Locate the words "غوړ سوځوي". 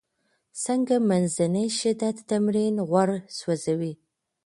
2.89-3.93